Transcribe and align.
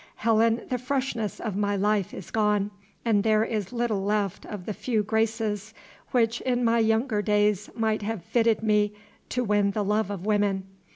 Helen, 0.15 0.63
the 0.67 0.79
freshness 0.79 1.39
of 1.39 1.55
my 1.55 1.75
life 1.75 2.11
is 2.11 2.31
gone, 2.31 2.71
and 3.05 3.23
there 3.23 3.43
is 3.43 3.71
little 3.71 4.03
left 4.03 4.45
of 4.45 4.65
the 4.65 4.73
few 4.73 5.03
graces 5.03 5.75
which 6.09 6.41
in 6.41 6.65
my 6.65 6.79
younger 6.79 7.21
days 7.21 7.69
might 7.75 8.01
have 8.01 8.23
fitted 8.25 8.63
me 8.63 8.93
to 9.29 9.43
win 9.43 9.69
the 9.69 9.83
love 9.83 10.09
of 10.09 10.25
women. 10.25 10.63